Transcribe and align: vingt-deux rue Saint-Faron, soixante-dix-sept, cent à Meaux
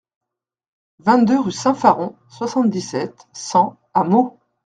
vingt-deux 0.97 1.39
rue 1.39 1.51
Saint-Faron, 1.51 2.15
soixante-dix-sept, 2.27 3.27
cent 3.33 3.77
à 3.93 4.03
Meaux 4.03 4.39